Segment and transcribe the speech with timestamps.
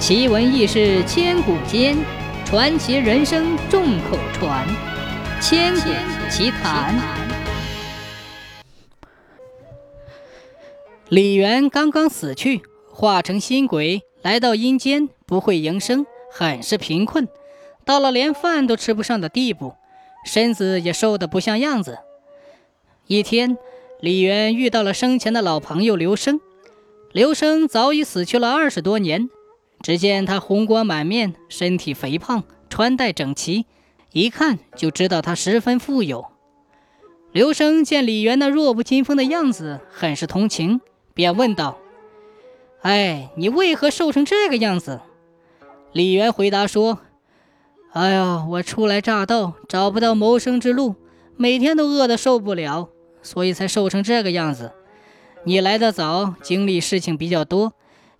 [0.00, 1.94] 奇闻异事千古间，
[2.46, 4.66] 传奇人生众口传。
[5.42, 5.90] 千古
[6.30, 6.98] 奇谈。
[11.10, 17.28] 李渊刚刚死去，化成新鬼来到阴间，不会营生，很是贫困，
[17.84, 19.74] 到了连饭都吃不上的地步，
[20.24, 21.98] 身子也瘦得不像样子。
[23.06, 23.58] 一天，
[24.00, 26.40] 李渊遇到了生前的老朋友刘生。
[27.12, 29.28] 刘生早已死去了二十多年。
[29.82, 33.64] 只见他红光满面，身体肥胖，穿戴整齐，
[34.12, 36.26] 一看就知道他十分富有。
[37.32, 40.80] 刘生见李渊那弱不禁风的样子，很是同情，
[41.14, 41.78] 便问道
[42.82, 45.00] ：“哎，你为何瘦成这个样子？”
[45.92, 46.98] 李渊回答说
[47.92, 50.96] ：“哎呀，我初来乍到，找不到谋生之路，
[51.36, 52.90] 每天都饿得受不了，
[53.22, 54.72] 所以才瘦成这个样子。
[55.44, 57.72] 你来的早，经历事情比较多。”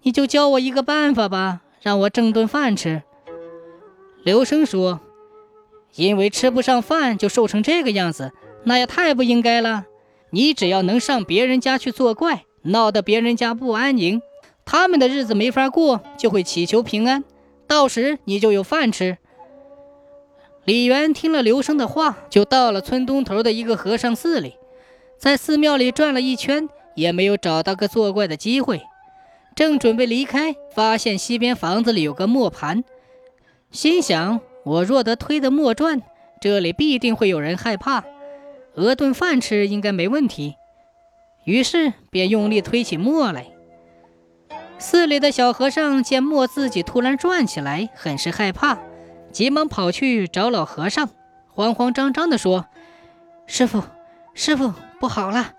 [0.02, 3.02] 你就教我一个办法吧，让我挣顿饭吃。
[4.22, 5.00] 刘生说
[5.96, 8.32] ：“因为吃不上饭就瘦成这个样子，
[8.64, 9.84] 那也太不应该了。
[10.30, 14.22] 你只要能上别人家去作怪，闹得别人家不安宁，
[14.64, 17.24] 他们的日子没法过，就会祈求平安，
[17.66, 19.18] 到时你就有饭吃。”
[20.64, 24.54] 李元听了刘生的话，就到了村东头的一个和尚寺里，
[25.18, 28.82] 在寺庙里转了一圈，也没有找到个作怪的机会。
[29.60, 32.82] 正准备离开，发现西边房子里有个磨盘，
[33.70, 36.00] 心想：我若得推的磨转，
[36.40, 38.02] 这里必定会有人害怕，
[38.74, 40.54] 饿顿饭吃应该没问题。
[41.44, 43.48] 于是便用力推起磨来。
[44.78, 48.78] 寺里的小和尚见磨自己突然转起来，很是害怕，
[49.30, 51.10] 急忙跑去找老和尚，
[51.48, 52.64] 慌慌张张地说
[53.46, 53.82] ：“师傅，
[54.32, 55.52] 师傅，不好了！”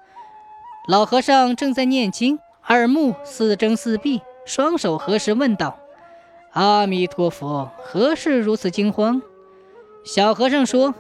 [0.90, 2.40] 老和尚正在念经。
[2.74, 5.78] 二目似睁似闭，双手合十问道
[6.56, 9.22] ：“阿弥陀佛，何事如此惊慌？”
[10.06, 10.96] 小和尚说：“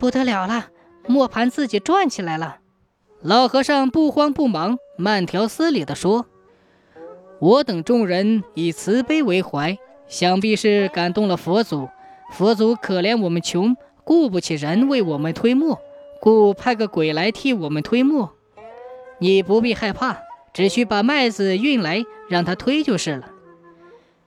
[0.00, 0.68] 不得了了，
[1.06, 2.60] 磨盘自己转起来了。”
[3.20, 6.24] 老和尚不慌不忙，慢条斯理地说
[7.40, 9.76] ：“我等众人以慈悲为怀，
[10.08, 11.90] 想必是感动了佛祖。
[12.32, 15.78] 佛祖可怜我们穷，顾不起人为我们推磨，
[16.22, 18.32] 故派个鬼来替我们推磨。
[19.18, 20.16] 你不必害怕。”
[20.52, 23.30] 只需把麦子运来，让他推就是了。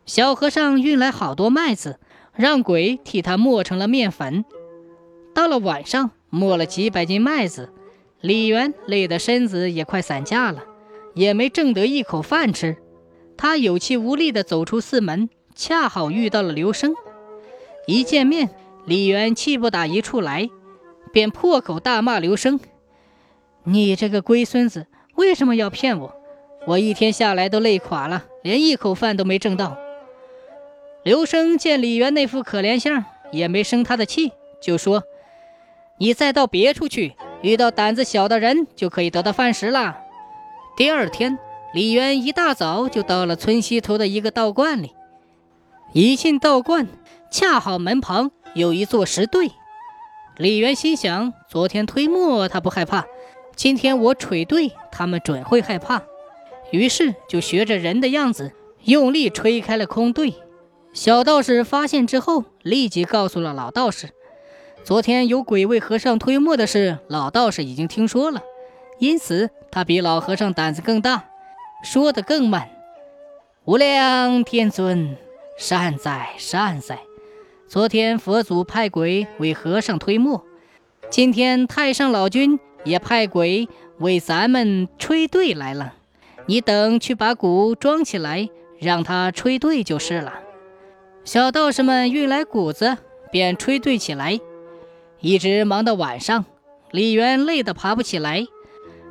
[0.06, 2.00] 小和尚运来好多麦子，
[2.36, 4.46] 让鬼替他磨成了面粉。
[5.34, 7.74] 到了晚上，磨了几百斤麦子，
[8.22, 10.64] 李元累得身子也快散架了，
[11.14, 12.78] 也没挣得一口饭吃。
[13.38, 16.94] 他有气无力地走出寺门，恰好遇到了刘生。
[17.86, 18.50] 一见面，
[18.86, 20.50] 李元气不打一处来，
[21.12, 22.60] 便破口大骂刘生
[23.66, 26.16] ：“你这个龟孙子！”为什么要骗我？
[26.68, 29.78] 我一天下来都累垮了，连一口饭都没挣到。
[31.04, 35.04] 刘生见李元那副可怜相，也没生他的气，就说
[36.00, 40.00] ：“你再到别处去，遇到胆子小的人，就可以得到饭食了。”
[40.76, 41.38] 第二天，
[41.74, 44.94] 李元一大早就到了村西头的一个道观里。
[45.94, 46.88] 一进道观，
[47.30, 49.52] 恰好门旁有一座石堆。
[50.38, 53.06] 李元心想：昨天推磨，他不害怕。
[53.56, 56.04] 今天我捶对，他们准会害怕。
[56.72, 58.52] 于是就学着人的样子，
[58.84, 60.36] 用力吹开了空对。
[60.94, 64.10] 小道士发现之后，立即告诉了老道士，
[64.84, 68.42] 昨天有鬼为和尚推磨的事，老道士已经听说了，
[69.00, 71.26] 因此他比老和尚胆子更大，
[71.84, 72.70] 说得更慢。
[73.66, 75.18] 无量天尊，
[75.58, 77.00] 善哉善哉！
[77.68, 80.46] 昨天佛祖派鬼为和尚推磨，
[81.10, 82.60] 今天太上老君。
[82.86, 85.96] 也派鬼为咱们吹对来了，
[86.46, 88.48] 你等去把鼓装起来，
[88.80, 90.40] 让他吹对就是了。
[91.26, 92.98] 小道士们运来鼓子，
[93.32, 94.40] 便吹对起来，
[95.20, 96.46] 一直忙到晚上。
[96.92, 98.46] 李元累得爬不起来，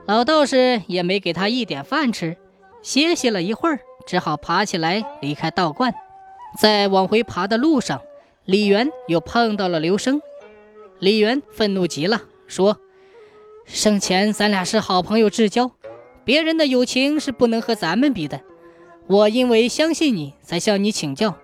[0.07, 2.37] 老道士也没给他一点饭吃，
[2.81, 5.93] 歇息了一会儿，只好爬起来离开道观。
[6.57, 8.01] 在往回爬的路上，
[8.45, 10.23] 李元又碰到了刘生。
[11.01, 12.79] 李元愤怒极了，说。
[13.67, 15.73] 生前咱俩是好朋友至交，
[16.25, 18.43] 别人的友情是不能和咱们比的。
[19.07, 21.37] 我因为相信你才向你请教，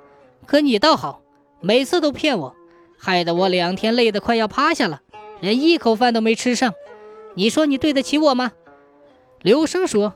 [0.46, 1.22] 可你倒好，
[1.60, 2.54] 每次都骗我，
[2.98, 5.00] 害得我两天累得快要趴下了，
[5.40, 6.74] 连一口饭都没吃上。
[7.34, 8.52] 你说你对得起我吗？
[9.42, 10.14] 刘生说：“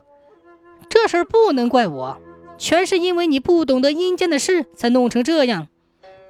[0.87, 2.17] 这事儿不能怪我，
[2.57, 5.67] 全是因为你不懂得阴间的事才弄成这样。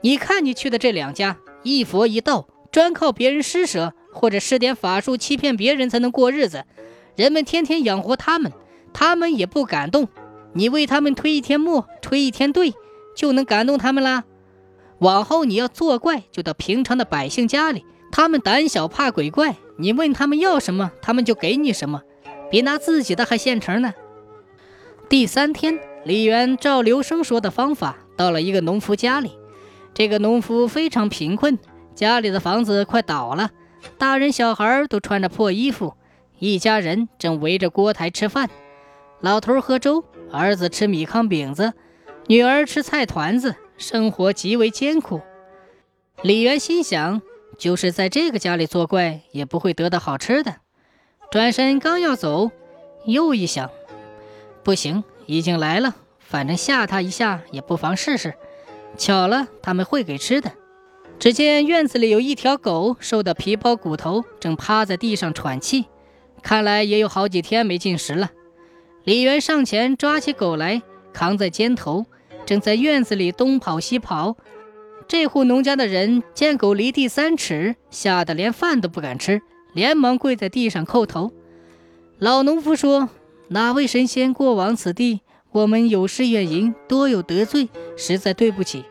[0.01, 6.63] 你看你去的这两家，一佛一道，专靠别人施舍。”或者施点法术欺骗别人才能过日子，
[7.15, 8.51] 人们天天养活他们，
[8.94, 10.07] 他们也不感动。
[10.53, 12.73] 你为他们推一天磨，推一天队，
[13.15, 14.23] 就能感动他们啦。
[15.00, 22.01] 往后你要作怪，就到平常的百姓家里，他们胆小怕鬼怪，你问他们要什么，他们就给你什么，
[22.50, 23.94] 比拿自己的还现成呢。
[25.09, 29.31] 第三天，李元照刘生说的方法，到了一个农夫家里。
[29.94, 31.59] 这个农夫非常贫困，
[31.94, 33.51] 家里的房子快倒了，
[33.97, 35.95] 大人小孩都穿着破衣服，
[36.39, 38.49] 一家人正围着锅台吃饭。
[39.21, 41.73] 老头喝粥，儿子吃米糠饼子，
[42.27, 45.21] 女儿吃菜团子，生活极为艰苦。
[46.21, 47.21] 李渊心想，
[47.57, 50.57] 就是在这个家里作怪，也不会得到好吃的。
[51.31, 52.51] 转身刚要走，
[53.05, 53.69] 又一想，
[54.63, 58.35] 不行，已经来了，反正吓他一下也不妨试试。
[58.97, 60.51] 巧了，他们会给吃的。
[61.17, 65.85] 只见院子里有一条狗，瘦得皮包骨头，正趴在地上喘气，
[66.44, 68.31] 看来也有好几天没进食了。
[69.03, 70.81] 李渊上前抓起狗来，
[71.13, 72.06] 扛在肩头，
[72.45, 74.35] 正在院子里东跑西跑。
[75.07, 79.41] 这户农家的人见狗离地三尺，吓得连饭都不敢吃，
[79.73, 81.31] 连忙跪在地上叩头。
[82.19, 83.09] 老农夫说
[83.50, 85.21] ：“哪位神仙过往此地？
[85.51, 88.83] 我们有失远迎，多有得罪，实在对不起。”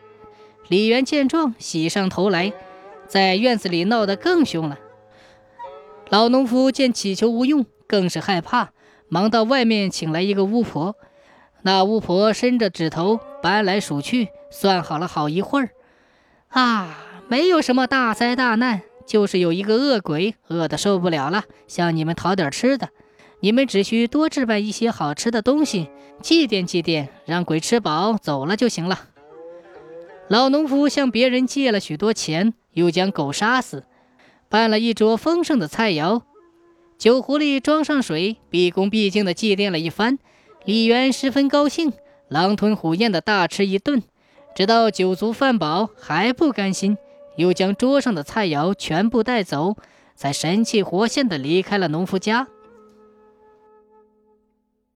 [0.68, 2.52] 李渊见状，喜上头来，
[3.06, 4.78] 在院子里闹得更凶了。
[6.08, 8.70] 老农夫见乞求无用，更是害怕。
[9.08, 10.96] 忙到外面请来一个巫婆，
[11.62, 15.70] 那巫婆伸着指头搬来数去，算好了好一会儿。
[16.48, 22.88] 啊，没有什么大灾大难，就是有一个恶鬼饿得受不了了，向你们讨点吃的。
[23.40, 25.90] 你们只需多置办一些好吃的东西，
[26.22, 28.98] 祭奠祭奠，让鬼吃饱走了就行了。
[30.28, 33.84] 老农夫向别人借了许多钱，又将狗杀死，
[34.48, 36.22] 办了一桌丰盛的菜肴。
[36.96, 40.18] 酒壶里装上水，毕恭毕敬地祭奠了一番。
[40.64, 41.92] 李渊十分高兴，
[42.28, 44.02] 狼吞虎咽地大吃一顿，
[44.54, 46.96] 直到酒足饭饱还不甘心，
[47.36, 49.76] 又将桌上的菜肴全部带走，
[50.16, 52.48] 才神气活现地离开了农夫家。